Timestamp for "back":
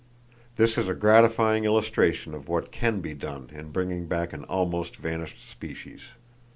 4.07-4.33